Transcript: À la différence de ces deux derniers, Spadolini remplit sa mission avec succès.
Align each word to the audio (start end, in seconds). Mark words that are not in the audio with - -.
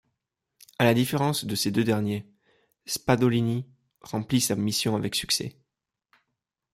À 0.79 0.83
la 0.85 0.95
différence 0.95 1.45
de 1.45 1.53
ces 1.53 1.69
deux 1.69 1.83
derniers, 1.83 2.25
Spadolini 2.87 3.67
remplit 4.01 4.41
sa 4.41 4.55
mission 4.55 4.95
avec 4.95 5.13
succès. 5.13 5.55